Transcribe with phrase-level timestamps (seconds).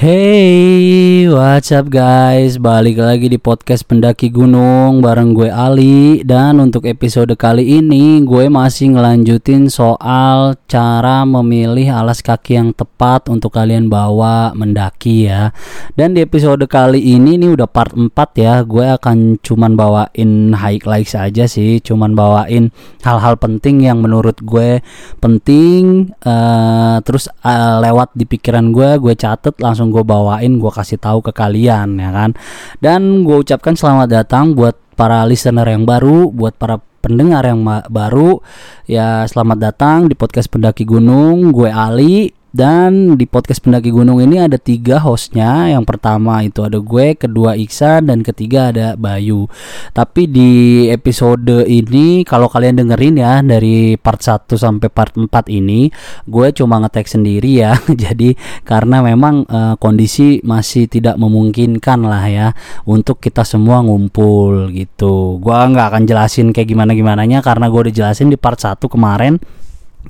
[0.00, 2.56] Hey, what's up guys?
[2.56, 8.48] Balik lagi di podcast Pendaki Gunung bareng gue Ali dan untuk episode kali ini gue
[8.48, 15.52] masih ngelanjutin soal cara memilih alas kaki yang tepat untuk kalian bawa mendaki ya.
[15.92, 18.08] Dan di episode kali ini ini udah part 4
[18.40, 18.64] ya.
[18.64, 22.72] Gue akan cuman bawain highlights aja sih, cuman bawain
[23.04, 24.80] hal-hal penting yang menurut gue
[25.20, 30.96] penting uh, terus uh, lewat di pikiran gue, gue catet langsung gue bawain gue kasih
[30.96, 32.30] tahu ke kalian ya kan?
[32.78, 38.38] Dan gue ucapkan selamat datang buat para listener yang baru buat para pendengar yang baru.
[38.86, 41.50] Ya selamat datang di podcast pendaki gunung.
[41.50, 45.70] Gue Ali dan di podcast pendaki gunung ini ada tiga hostnya.
[45.70, 49.46] Yang pertama itu ada gue, kedua Iksan, dan ketiga ada Bayu.
[49.94, 50.50] Tapi di
[50.90, 55.90] episode ini kalau kalian dengerin ya dari part 1 sampai part 4 ini,
[56.26, 57.78] gue cuma ngetek sendiri ya.
[58.10, 58.34] Jadi
[58.66, 62.48] karena memang uh, kondisi masih tidak memungkinkan lah ya
[62.82, 65.38] untuk kita semua ngumpul gitu.
[65.38, 69.38] Gue nggak akan jelasin kayak gimana gimananya karena gue udah jelasin di part 1 kemarin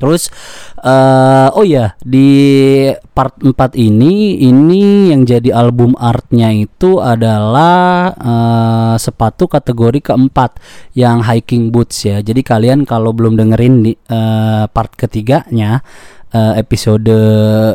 [0.00, 0.32] Terus
[0.80, 8.94] uh, oh ya di part 4 ini ini yang jadi album artnya itu adalah uh,
[8.96, 10.56] sepatu kategori keempat
[10.96, 12.24] yang hiking boots ya.
[12.24, 15.84] Jadi kalian kalau belum dengerin di uh, part ketiganya
[16.32, 17.12] uh, episode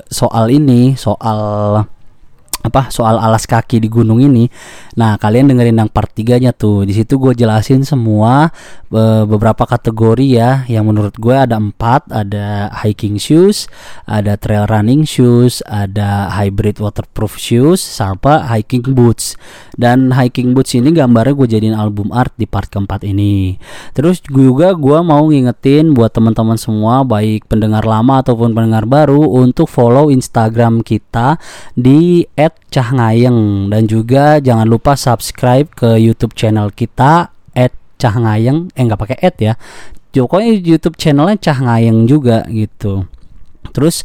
[0.10, 1.86] soal ini soal
[2.66, 4.50] apa soal alas kaki di gunung ini.
[4.98, 6.82] Nah, kalian dengerin yang part 3-nya tuh.
[6.90, 8.50] Di situ gue jelasin semua
[9.30, 13.68] beberapa kategori ya yang menurut gue ada empat, ada hiking shoes,
[14.08, 19.38] ada trail running shoes, ada hybrid waterproof shoes, sama hiking boots.
[19.76, 23.60] Dan hiking boots ini gambarnya gue jadiin album art di part keempat ini.
[23.92, 29.68] Terus juga gue mau ngingetin buat teman-teman semua baik pendengar lama ataupun pendengar baru untuk
[29.68, 31.36] follow Instagram kita
[31.76, 32.24] di
[32.72, 37.32] @cahngayeng dan juga jangan lupa subscribe ke YouTube channel kita
[37.96, 39.54] @cahngayeng eh nggak pakai ad ya.
[40.16, 43.04] Pokoknya YouTube channelnya Cahngayeng juga gitu
[43.72, 44.04] Terus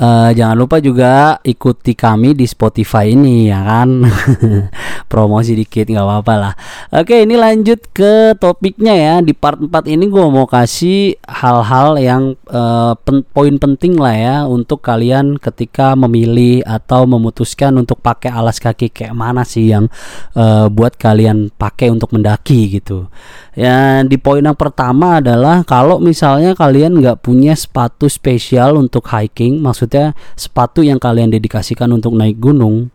[0.00, 4.02] uh, jangan lupa juga ikuti kami di Spotify ini ya kan.
[5.10, 6.54] Promosi dikit nggak apa-apa lah.
[6.96, 9.14] Oke, ini lanjut ke topiknya ya.
[9.20, 14.36] Di part 4 ini gue mau kasih hal-hal yang uh, pen poin penting lah ya
[14.48, 19.92] untuk kalian ketika memilih atau memutuskan untuk pakai alas kaki kayak mana sih yang
[20.32, 23.12] uh, buat kalian pakai untuk mendaki gitu.
[23.52, 29.60] Ya di poin yang pertama adalah kalau misalnya kalian nggak punya sepatu spesial untuk hiking,
[29.60, 32.88] maksudnya sepatu yang kalian dedikasikan untuk naik gunung,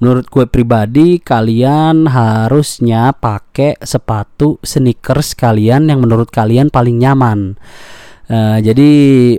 [0.00, 7.60] menurut gue pribadi kalian harusnya pakai sepatu sneakers kalian yang menurut kalian paling nyaman.
[8.24, 8.90] Uh, jadi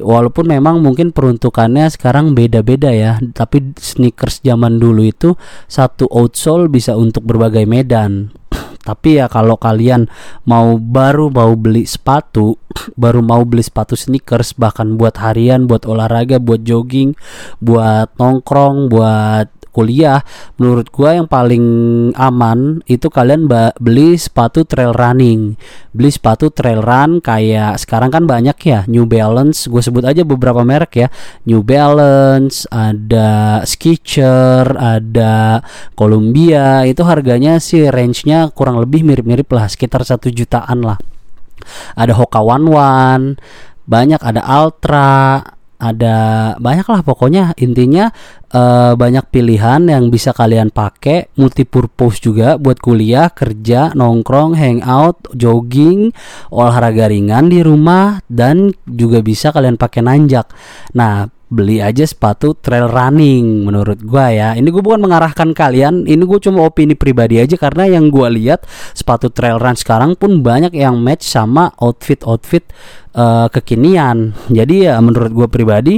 [0.05, 5.33] walaupun memang mungkin peruntukannya sekarang beda-beda ya, tapi sneakers zaman dulu itu
[5.65, 8.29] satu outsole bisa untuk berbagai medan
[8.85, 10.05] tapi ya kalau kalian
[10.45, 12.61] mau baru mau beli sepatu
[13.01, 17.17] baru mau beli sepatu sneakers bahkan buat harian buat olahraga buat jogging
[17.57, 20.23] buat nongkrong buat kuliah
[20.55, 21.65] menurut gua yang paling
[22.15, 25.59] aman itu kalian beli sepatu trail running.
[25.91, 30.63] Beli sepatu trail run kayak sekarang kan banyak ya New Balance gue sebut aja beberapa
[30.63, 31.07] merek ya.
[31.43, 35.59] New Balance ada Skechers ada
[35.97, 40.97] Columbia itu harganya sih range-nya kurang lebih mirip-mirip lah sekitar satu jutaan lah.
[41.97, 43.25] Ada Hoka One One
[43.85, 45.41] banyak ada Ultra
[45.93, 46.17] ada
[46.57, 47.53] banyak lah pokoknya.
[47.61, 48.09] Intinya
[48.55, 51.29] uh, banyak pilihan yang bisa kalian pakai.
[51.37, 56.09] Multipurpose juga buat kuliah kerja nongkrong hangout jogging
[56.49, 60.49] olahraga ringan di rumah dan juga bisa kalian pakai nanjak.
[60.97, 64.49] Nah beli aja sepatu trail running menurut gua ya.
[64.59, 68.67] Ini gue bukan mengarahkan kalian ini gue cuma opini pribadi aja karena yang gua lihat
[68.91, 72.67] sepatu trail run sekarang pun banyak yang match sama outfit outfit
[73.15, 74.35] uh, kekinian.
[74.51, 75.95] Jadi ya menurut gue pribadi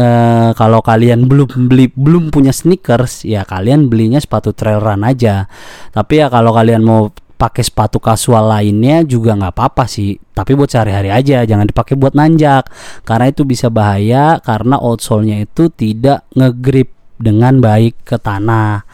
[0.00, 5.44] uh, kalau kalian belum beli belum punya sneakers ya kalian belinya sepatu trail run aja.
[5.92, 7.12] Tapi ya kalau kalian mau
[7.44, 10.16] pakai sepatu kasual lainnya juga nggak apa-apa sih.
[10.16, 12.72] Tapi buat sehari-hari aja jangan dipakai buat nanjak.
[13.04, 16.88] Karena itu bisa bahaya karena outsole-nya itu tidak ngegrip
[17.20, 18.88] dengan baik ke tanah.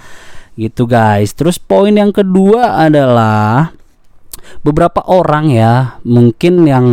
[0.58, 1.30] Gitu guys.
[1.38, 3.70] Terus poin yang kedua adalah
[4.62, 6.86] beberapa orang ya mungkin yang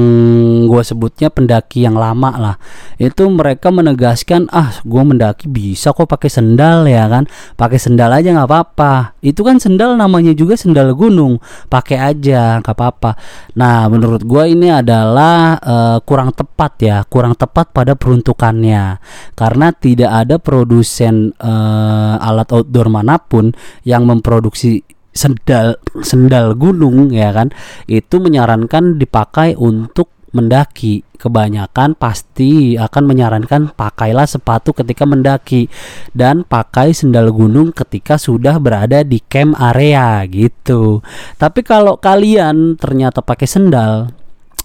[0.67, 2.55] gue sebutnya pendaki yang lama lah
[2.97, 7.29] itu mereka menegaskan ah gue mendaki bisa kok pakai sendal ya kan?
[7.53, 9.17] Pakai sendal aja nggak apa-apa.
[9.21, 11.37] Itu kan sendal namanya juga sendal gunung
[11.69, 13.11] pakai aja nggak apa-apa.
[13.57, 18.97] Nah menurut gue ini adalah uh, kurang tepat ya kurang tepat pada peruntukannya.
[19.37, 23.53] Karena tidak ada produsen uh, alat outdoor mana pun
[23.85, 24.81] yang memproduksi
[25.17, 27.49] sendal sendal gunung ya kan
[27.89, 31.01] itu menyarankan dipakai untuk mendaki.
[31.17, 35.65] Kebanyakan pasti akan menyarankan pakailah sepatu ketika mendaki
[36.13, 41.01] dan pakai sendal gunung ketika sudah berada di camp area gitu.
[41.41, 44.13] Tapi kalau kalian ternyata pakai sendal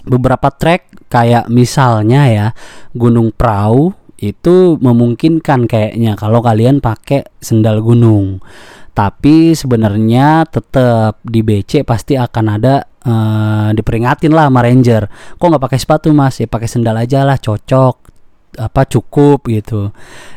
[0.04, 2.46] beberapa trek kayak misalnya ya
[2.92, 8.44] Gunung Prau itu memungkinkan kayaknya kalau kalian pakai sendal gunung
[8.92, 15.08] tapi sebenarnya tetap di BC pasti akan ada uh, diperingatin lah sama ranger.
[15.40, 16.36] Kok nggak pakai sepatu mas?
[16.36, 18.12] Ya pakai sendal aja lah cocok
[18.60, 19.88] apa cukup gitu.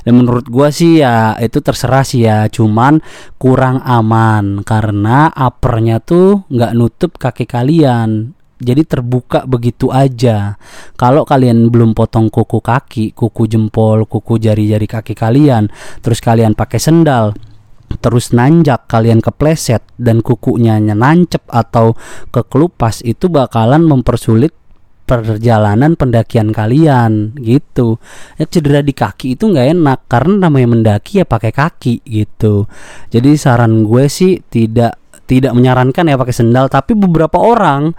[0.07, 2.48] Dan menurut gua sih ya itu terserah sih ya.
[2.48, 3.04] Cuman
[3.36, 8.31] kurang aman karena uppernya tuh nggak nutup kaki kalian.
[8.56, 10.56] Jadi terbuka begitu aja.
[10.96, 15.68] Kalau kalian belum potong kuku kaki, kuku jempol, kuku jari-jari kaki kalian,
[16.00, 17.36] terus kalian pakai sendal,
[18.06, 21.98] terus nanjak kalian kepleset dan kukunya nancep atau
[22.30, 24.54] kekelupas itu bakalan mempersulit
[25.10, 27.98] perjalanan pendakian kalian gitu.
[28.38, 32.69] Ya cedera di kaki itu nggak enak karena namanya mendaki ya pakai kaki gitu.
[33.10, 37.90] Jadi saran gue sih tidak tidak menyarankan ya pakai sendal tapi beberapa orang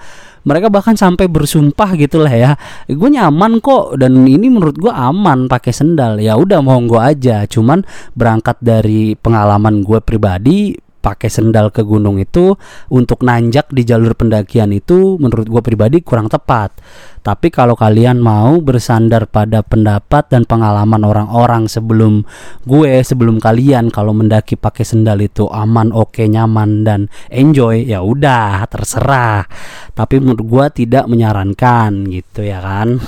[0.46, 2.54] mereka bahkan sampai bersumpah gitulah ya.
[2.86, 6.22] Gue nyaman kok dan ini menurut gue aman pakai sendal.
[6.22, 7.42] Ya udah mau gue aja.
[7.50, 7.82] Cuman
[8.14, 12.58] berangkat dari pengalaman gue pribadi pakai sendal ke gunung itu
[12.90, 16.74] untuk nanjak di jalur pendakian itu menurut gue pribadi kurang tepat.
[17.22, 22.22] Tapi kalau kalian mau bersandar pada pendapat dan pengalaman orang-orang sebelum
[22.66, 28.02] gue, sebelum kalian kalau mendaki pakai sendal itu aman, oke, okay, nyaman dan enjoy, ya
[28.02, 29.42] udah terserah.
[29.94, 33.02] Tapi menurut gue tidak menyarankan gitu ya kan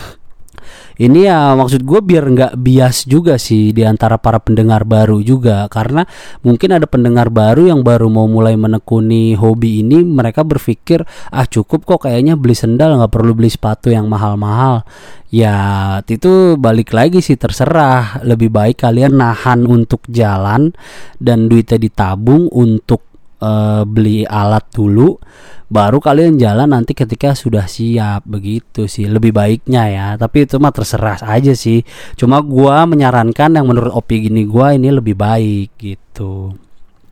[0.99, 5.67] ini ya maksud gue biar nggak bias juga sih di antara para pendengar baru juga.
[5.73, 6.07] Karena
[6.43, 11.89] mungkin ada pendengar baru yang baru mau mulai menekuni hobi ini mereka berpikir ah cukup
[11.89, 14.85] kok kayaknya beli sendal nggak perlu beli sepatu yang mahal-mahal.
[15.29, 15.57] Ya
[16.09, 18.21] itu balik lagi sih terserah.
[18.25, 20.73] Lebih baik kalian nahan untuk jalan
[21.21, 23.08] dan duitnya ditabung untuk
[23.43, 25.19] uh, beli alat dulu
[25.69, 29.05] baru kalian jalan nanti ketika sudah siap begitu sih.
[29.05, 31.85] Lebih baiknya ya tapi itu mah terserah aja sih.
[32.17, 36.57] Cuma gua menyarankan yang menurut opi gini gua ini lebih baik gitu.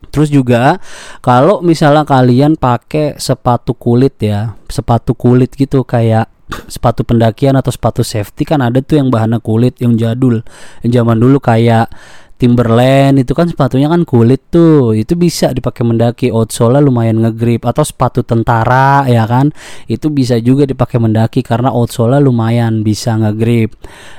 [0.09, 0.81] Terus juga
[1.21, 6.33] kalau misalnya kalian pakai sepatu kulit ya, sepatu kulit gitu kayak
[6.71, 10.41] sepatu pendakian atau sepatu safety kan ada tuh yang bahannya kulit yang jadul,
[10.81, 11.91] yang zaman dulu kayak
[12.37, 14.93] Timberland itu kan sepatunya kan kulit tuh.
[14.93, 16.29] Itu bisa dipakai mendaki.
[16.29, 17.65] Outsole lumayan ngegrip.
[17.65, 19.57] Atau sepatu tentara ya kan?
[19.89, 23.73] Itu bisa juga dipakai mendaki karena outsole lumayan bisa ngegrip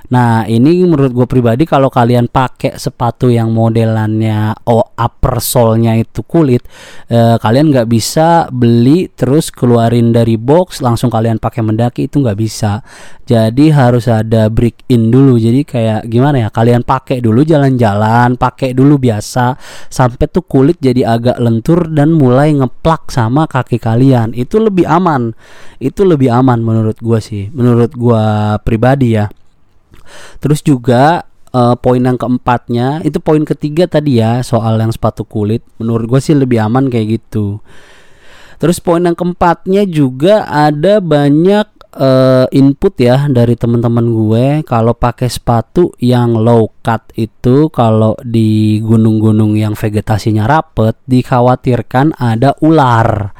[0.08, 6.24] nah ini menurut gue pribadi kalau kalian pakai sepatu yang modelannya oh upper sole-nya itu
[6.24, 6.64] kulit
[7.12, 12.38] eh, kalian nggak bisa beli terus keluarin dari box langsung kalian pakai mendaki itu nggak
[12.40, 12.80] bisa.
[13.28, 15.36] Jadi harus ada break in dulu.
[15.36, 19.56] Jadi kayak gimana ya kalian pakai dulu jalan-jalan jalan pakai dulu biasa
[19.88, 24.32] sampai tuh kulit jadi agak lentur dan mulai ngeplak sama kaki kalian.
[24.32, 25.36] Itu lebih aman.
[25.78, 29.28] Itu lebih aman menurut gua sih menurut gua pribadi ya
[30.40, 35.64] terus juga uh, poin yang keempatnya itu poin ketiga tadi ya soal yang sepatu kulit.
[35.82, 37.64] Menurut gue sih lebih aman kayak gitu.
[38.58, 44.46] Terus poin yang keempatnya juga ada banyak uh, input ya dari teman-teman gue.
[44.66, 52.58] Kalau pakai sepatu yang low cut itu kalau di gunung-gunung yang vegetasinya rapet dikhawatirkan ada
[52.66, 53.34] ular.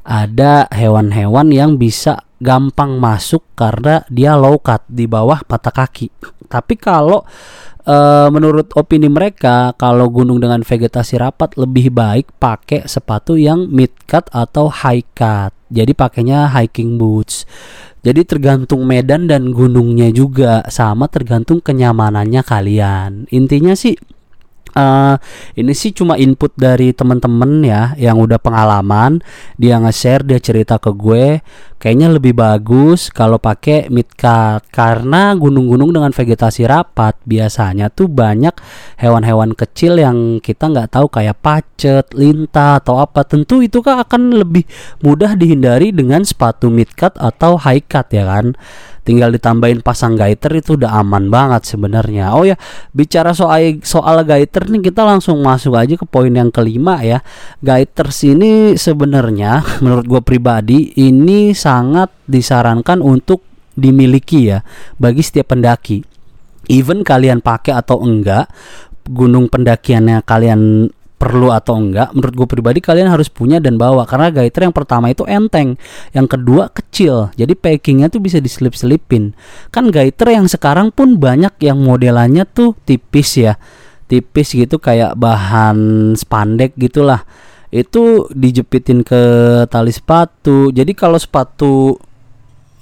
[0.00, 6.08] Ada hewan-hewan yang bisa gampang masuk karena dia low cut di bawah patah kaki.
[6.50, 7.22] Tapi kalau
[7.86, 13.92] uh, menurut opini mereka kalau gunung dengan vegetasi rapat lebih baik pakai sepatu yang mid
[14.08, 15.54] cut atau high cut.
[15.70, 17.46] Jadi pakainya hiking boots.
[18.00, 23.28] Jadi tergantung medan dan gunungnya juga sama tergantung kenyamanannya kalian.
[23.28, 23.94] Intinya sih
[24.74, 25.16] uh,
[25.56, 29.22] ini sih cuma input dari temen-temen ya yang udah pengalaman.
[29.56, 31.42] Dia nge-share dia cerita ke gue.
[31.80, 38.52] Kayaknya lebih bagus kalau pakai midcut karena gunung-gunung dengan vegetasi rapat biasanya tuh banyak
[39.00, 43.24] hewan-hewan kecil yang kita nggak tahu kayak pacet, lintah atau apa.
[43.24, 44.68] Tentu itu kan akan lebih
[45.00, 48.52] mudah dihindari dengan sepatu midcut atau high cut ya kan
[49.02, 52.36] tinggal ditambahin pasang gaiter itu udah aman banget sebenarnya.
[52.36, 52.56] Oh ya,
[52.92, 57.24] bicara soal soal gaiter nih kita langsung masuk aja ke poin yang kelima ya.
[57.64, 63.42] Gaiter sini sebenarnya menurut gue pribadi ini sangat disarankan untuk
[63.74, 64.60] dimiliki ya
[65.00, 66.04] bagi setiap pendaki.
[66.70, 68.46] Even kalian pakai atau enggak,
[69.10, 74.08] gunung pendakiannya kalian perlu atau enggak menurut gue pribadi kalian harus punya dan bawa.
[74.08, 75.76] Karena gaiter yang pertama itu enteng
[76.16, 77.28] yang kedua kecil.
[77.36, 79.36] Jadi packingnya tuh bisa diselip-selipin.
[79.68, 83.60] Kan gaiter yang sekarang pun banyak yang modelannya tuh tipis ya.
[84.08, 87.28] Tipis gitu kayak bahan spandek gitulah.
[87.68, 89.22] Itu dijepitin ke
[89.68, 90.72] tali sepatu.
[90.72, 92.00] Jadi kalau sepatu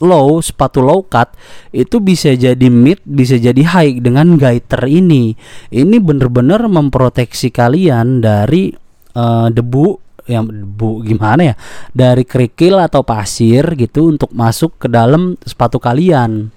[0.02, 1.34] low sepatu low cut
[1.74, 5.34] itu bisa jadi mid bisa jadi high dengan gaiter ini.
[5.70, 8.70] Ini bener-bener memproteksi kalian dari
[9.18, 9.86] uh, debu
[10.28, 11.54] yang debu gimana ya
[11.96, 16.52] dari kerikil atau pasir gitu untuk masuk ke dalam sepatu kalian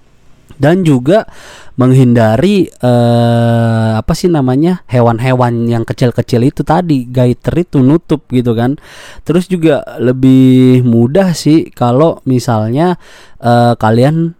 [0.58, 1.28] dan juga
[1.76, 8.76] menghindari eh, apa sih namanya hewan-hewan yang kecil-kecil itu tadi gaiter itu nutup gitu kan
[9.24, 13.00] terus juga lebih mudah sih kalau misalnya
[13.40, 14.36] eh, kalian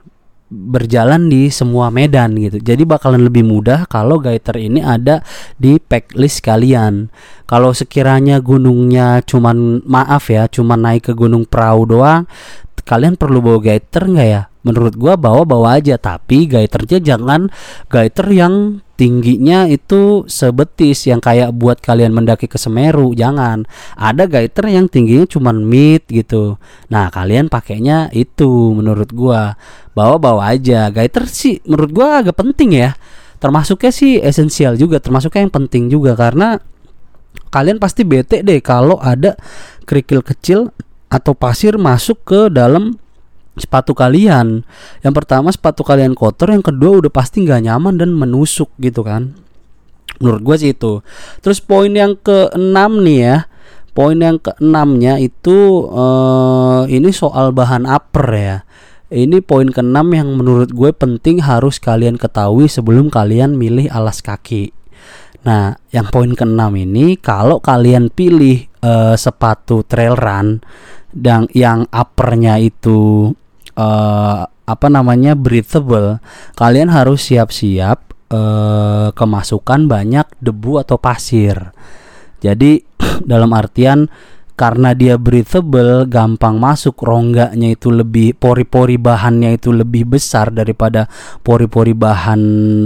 [0.52, 2.60] berjalan di semua medan gitu.
[2.60, 5.24] Jadi bakalan lebih mudah kalau gaiter ini ada
[5.56, 7.08] di packlist kalian.
[7.48, 12.28] Kalau sekiranya gunungnya cuman maaf ya, cuman naik ke gunung perahu doang,
[12.84, 14.51] kalian perlu bawa gaiter nggak ya?
[14.62, 17.50] Menurut gua bawa-bawa aja tapi gaiternya jangan
[17.90, 23.66] gaiter yang tingginya itu sebetis yang kayak buat kalian mendaki ke Semeru jangan.
[23.98, 26.62] Ada gaiter yang tingginya cuman mid gitu.
[26.86, 29.58] Nah kalian pakainya itu menurut gua.
[29.92, 30.88] Bawa-bawa aja.
[30.94, 32.94] Gaiter sih menurut gua agak penting ya.
[33.42, 36.62] Termasuknya sih esensial juga termasuknya yang penting juga karena
[37.50, 39.34] kalian pasti bete deh kalau ada
[39.82, 40.70] kerikil kecil
[41.10, 43.01] atau pasir masuk ke dalam
[43.56, 44.64] sepatu kalian.
[45.04, 49.36] Yang pertama sepatu kalian kotor, yang kedua udah pasti nggak nyaman dan menusuk gitu kan.
[50.22, 51.02] Menurut gue sih itu.
[51.42, 53.36] Terus poin yang keenam nih ya.
[53.92, 58.56] Poin yang keenamnya itu uh, ini soal bahan upper ya.
[59.12, 64.72] Ini poin keenam yang menurut gue penting harus kalian ketahui sebelum kalian milih alas kaki.
[65.44, 70.64] Nah, yang poin keenam ini kalau kalian pilih uh, sepatu trail run
[71.12, 73.34] dan yang uppernya itu
[73.76, 76.22] uh, apa namanya breathable,
[76.56, 77.98] kalian harus siap-siap
[78.32, 81.74] uh, kemasukan banyak debu atau pasir.
[82.42, 82.82] Jadi
[83.30, 84.08] dalam artian
[84.52, 91.08] karena dia breathable, gampang masuk, rongganya itu lebih pori-pori bahannya itu lebih besar daripada
[91.40, 92.40] pori-pori bahan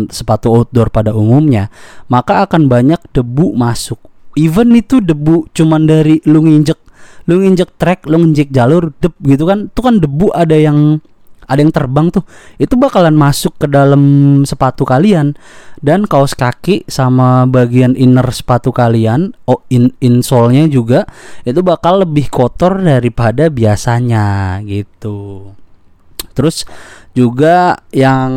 [0.09, 1.69] sepatu outdoor pada umumnya,
[2.09, 3.99] maka akan banyak debu masuk.
[4.39, 6.86] Even itu debu cuman dari lu nginjek
[7.27, 9.71] lu nginjek track lu nginjek jalur dep gitu kan.
[9.71, 10.99] Itu kan debu ada yang
[11.47, 12.27] ada yang terbang tuh.
[12.59, 14.03] Itu bakalan masuk ke dalam
[14.43, 15.39] sepatu kalian.
[15.79, 21.05] Dan kaos kaki sama bagian inner sepatu kalian oh in insole-nya juga
[21.45, 25.53] itu bakal lebih kotor daripada biasanya gitu.
[26.37, 26.67] Terus
[27.17, 28.33] juga yang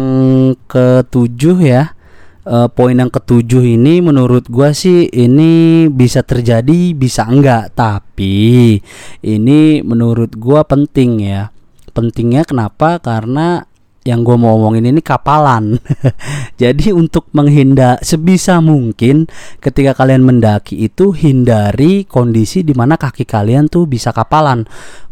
[0.72, 1.99] ketujuh ya
[2.46, 7.76] uh, poin yang ketujuh ini menurut gua sih ini bisa terjadi bisa enggak.
[7.76, 8.78] Tapi
[9.26, 11.52] ini menurut gua penting ya.
[11.90, 13.02] Pentingnya kenapa?
[13.02, 13.66] Karena
[14.08, 15.78] yang gue mau ngomongin ini kapalan.
[16.62, 19.28] Jadi untuk menghindar sebisa mungkin
[19.60, 24.64] ketika kalian mendaki itu hindari kondisi di mana kaki kalian tuh bisa kapalan.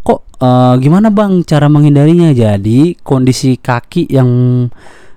[0.02, 2.32] Kok uh, gimana bang cara menghindarinya?
[2.32, 4.30] Jadi kondisi kaki yang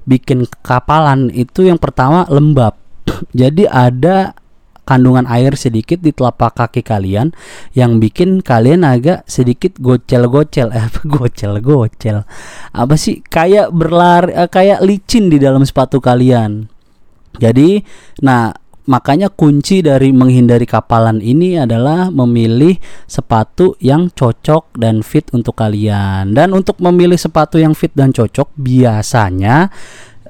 [0.05, 2.77] bikin kapalan itu yang pertama lembab.
[3.41, 4.37] Jadi ada
[4.89, 7.31] kandungan air sedikit di telapak kaki kalian
[7.79, 10.75] yang bikin kalian agak sedikit gocel-gocel.
[10.75, 12.27] Eh gocel-gocel.
[12.75, 13.23] Apa sih?
[13.23, 16.67] Kayak berlari eh, kayak licin di dalam sepatu kalian.
[17.39, 17.81] Jadi
[18.27, 18.51] nah
[18.91, 22.75] Makanya kunci dari menghindari kapalan ini adalah memilih
[23.07, 26.35] sepatu yang cocok dan fit untuk kalian.
[26.35, 29.71] Dan untuk memilih sepatu yang fit dan cocok biasanya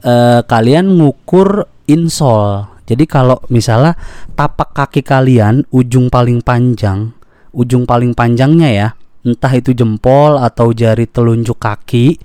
[0.05, 2.69] eh, kalian ngukur insole.
[2.85, 3.97] Jadi kalau misalnya
[4.37, 7.17] tapak kaki kalian ujung paling panjang,
[7.57, 8.89] ujung paling panjangnya ya,
[9.25, 12.19] entah itu jempol atau jari telunjuk kaki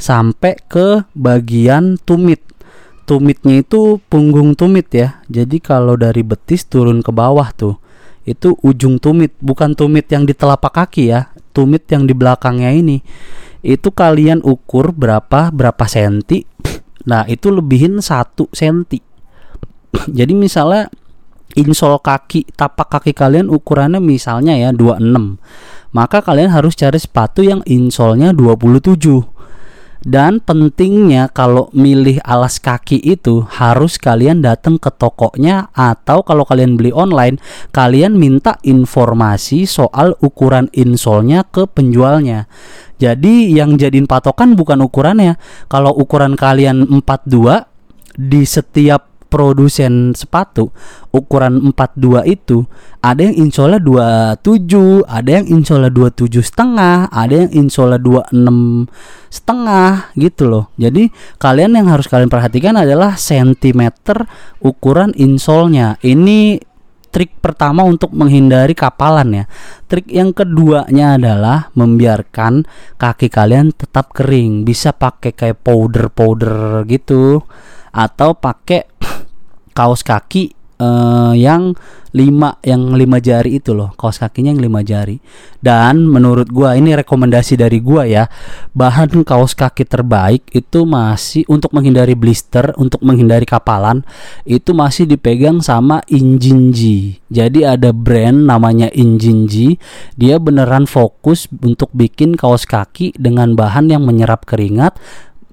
[0.00, 2.53] sampai ke bagian tumit
[3.04, 5.22] tumitnya itu punggung tumit ya.
[5.28, 7.76] Jadi kalau dari betis turun ke bawah tuh
[8.24, 11.28] itu ujung tumit, bukan tumit yang di telapak kaki ya.
[11.54, 12.98] tumit yang di belakangnya ini
[13.64, 16.44] itu kalian ukur berapa berapa senti
[17.08, 19.00] nah itu lebihin satu senti
[20.18, 20.92] jadi misalnya
[21.56, 25.40] insol kaki tapak kaki kalian ukurannya misalnya ya 26
[25.96, 29.00] maka kalian harus cari sepatu yang insolnya 27
[30.04, 36.76] dan pentingnya kalau milih alas kaki itu harus kalian datang ke tokonya atau kalau kalian
[36.76, 37.40] beli online
[37.72, 42.46] kalian minta informasi soal ukuran insolnya ke penjualnya.
[43.00, 45.40] Jadi yang jadiin patokan bukan ukurannya.
[45.66, 47.66] Kalau ukuran kalian 42
[48.14, 50.70] di setiap produsen sepatu
[51.10, 52.62] ukuran 42 itu
[53.02, 57.98] ada yang insolnya 27 ada yang insolnya 27 setengah ada yang insolnya
[58.30, 58.86] 26
[59.26, 61.10] setengah gitu loh jadi
[61.42, 64.30] kalian yang harus kalian perhatikan adalah sentimeter
[64.62, 66.62] ukuran insolnya ini
[67.14, 69.44] trik pertama untuk menghindari kapalan ya.
[69.86, 72.66] Trik yang keduanya adalah membiarkan
[72.98, 74.66] kaki kalian tetap kering.
[74.66, 77.38] Bisa pakai kayak powder-powder gitu
[77.94, 78.93] atau pakai
[79.74, 81.74] kaos kaki uh, yang
[82.14, 85.18] lima yang lima jari itu loh kaos kakinya yang lima jari.
[85.58, 88.30] Dan menurut gua ini rekomendasi dari gua ya
[88.74, 94.02] bahan kaos kaki terbaik itu masih untuk menghindari blister untuk menghindari kapalan
[94.42, 99.78] itu masih dipegang sama Injinji jadi ada brand namanya Injinji
[100.18, 104.98] dia beneran fokus untuk bikin kaos kaki dengan bahan yang menyerap keringat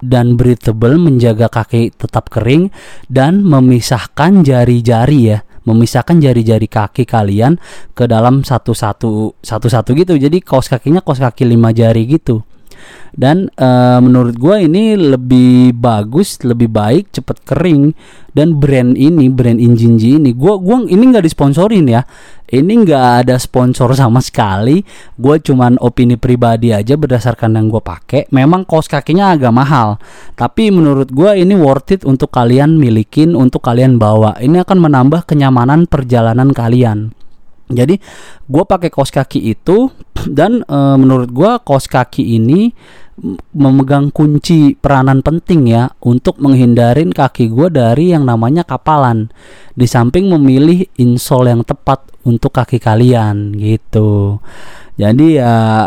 [0.01, 2.73] dan breathable menjaga kaki tetap kering
[3.07, 5.39] dan memisahkan jari-jari ya.
[5.61, 7.61] Memisahkan jari-jari kaki kalian
[7.93, 10.17] ke dalam satu-satu satu-satu gitu.
[10.17, 12.41] Jadi kaos kakinya kaos kaki lima jari gitu
[13.11, 17.91] dan uh, menurut gue ini lebih bagus lebih baik cepet kering
[18.31, 20.31] dan brand ini brand Injinji ini.
[20.31, 22.01] Gue gua ini nggak disponsorin ya.
[22.51, 24.83] Ini nggak ada sponsor sama sekali.
[25.15, 29.99] Gue cuman opini pribadi aja berdasarkan yang gue pakai memang kaos kakinya agak mahal.
[30.35, 34.35] Tapi menurut gue ini worth it untuk kalian milikin untuk kalian bawa.
[34.39, 37.20] Ini akan menambah kenyamanan perjalanan kalian
[37.71, 37.95] jadi
[38.45, 39.89] gue pakai kaos kaki itu
[40.27, 42.71] dan e, menurut gue kaos kaki ini
[43.53, 49.29] memegang kunci peranan penting ya untuk menghindarin kaki gue dari yang namanya kapalan.
[49.77, 54.41] Di samping memilih insole yang tepat untuk kaki kalian gitu.
[54.97, 55.85] Jadi ya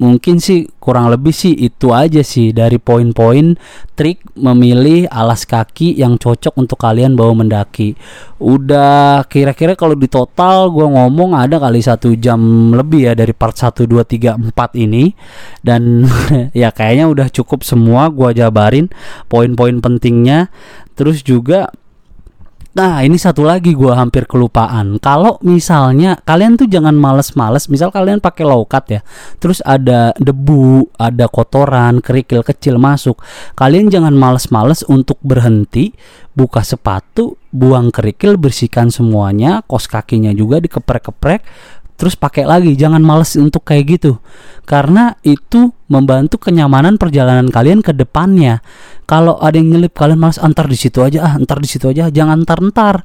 [0.00, 3.52] mungkin sih kurang lebih sih itu aja sih dari poin-poin
[3.92, 7.92] trik memilih alas kaki yang cocok untuk kalian bawa mendaki.
[8.40, 12.40] Udah kira-kira kalau di total gue ngomong ada kali satu jam
[12.72, 15.12] lebih ya dari part 1, 2, 3, 4 ini.
[15.60, 16.08] Dan
[16.56, 18.88] ya kayaknya udah cukup semua gue jabarin
[19.28, 20.48] poin-poin pentingnya.
[20.96, 21.68] Terus juga
[22.70, 25.02] Nah ini satu lagi gue hampir kelupaan.
[25.02, 29.02] Kalau misalnya kalian tuh jangan males-males Misal kalian pakai low cut ya
[29.42, 33.18] Terus ada debu, ada kotoran, kerikil kecil masuk
[33.58, 35.90] Kalian jangan males-males untuk berhenti
[36.30, 41.42] Buka sepatu, buang kerikil, bersihkan semuanya Kos kakinya juga dikeprek-keprek
[42.00, 44.16] terus pakai lagi jangan males untuk kayak gitu.
[44.64, 48.64] Karena itu membantu kenyamanan perjalanan kalian ke depannya.
[49.04, 52.08] Kalau ada yang nyelip kalian males antar di situ aja ah antar di situ aja
[52.08, 52.96] jangan antar antar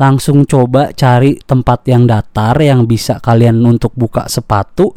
[0.00, 4.96] langsung coba cari tempat yang datar yang bisa kalian untuk buka sepatu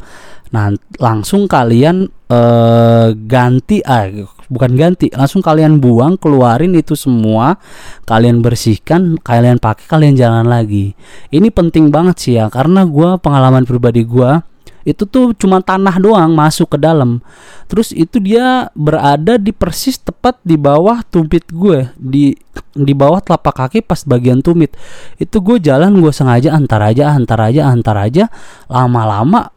[0.52, 4.08] Nah, langsung kalian eh, ganti ah
[4.52, 7.56] bukan ganti, langsung kalian buang, keluarin itu semua,
[8.04, 10.92] kalian bersihkan, kalian pakai, kalian jalan lagi.
[11.32, 14.44] Ini penting banget sih ya karena gua pengalaman pribadi gua
[14.82, 17.22] itu tuh cuma tanah doang masuk ke dalam
[17.70, 22.34] terus itu dia berada di persis tepat di bawah tumit gue di
[22.74, 24.74] di bawah telapak kaki pas bagian tumit
[25.22, 28.26] itu gue jalan gue sengaja antar aja antar aja antar aja
[28.66, 29.54] lama-lama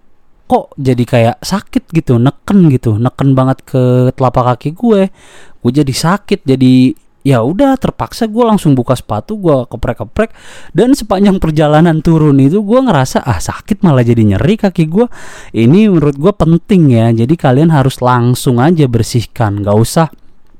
[0.54, 5.10] kok jadi kayak sakit gitu neken gitu neken banget ke telapak kaki gue.
[5.58, 6.94] Gue jadi sakit jadi
[7.26, 10.30] ya udah terpaksa gue langsung buka sepatu gue keprek-keprek
[10.76, 15.10] dan sepanjang perjalanan turun itu gue ngerasa ah sakit malah jadi nyeri kaki gue.
[15.50, 20.06] Ini menurut gue penting ya jadi kalian harus langsung aja bersihkan gak usah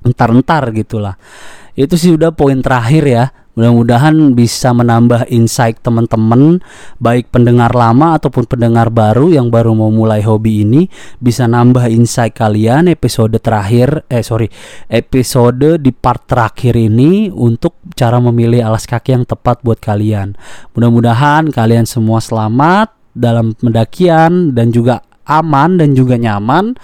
[0.02, 1.14] entar-entar gitulah.
[1.78, 3.24] Itu sih udah poin terakhir ya
[3.54, 6.58] Mudah-mudahan bisa menambah insight teman-teman
[6.98, 10.90] baik pendengar lama ataupun pendengar baru yang baru mau mulai hobi ini
[11.22, 14.50] bisa nambah insight kalian episode terakhir eh sorry
[14.90, 20.34] episode di part terakhir ini untuk cara memilih alas kaki yang tepat buat kalian.
[20.74, 26.76] Mudah-mudahan kalian semua selamat dalam pendakian dan juga aman dan juga nyaman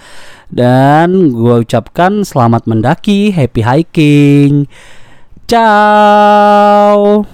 [0.51, 4.71] dan gue ucapkan selamat mendaki, happy hiking.
[5.51, 7.25] Ciao.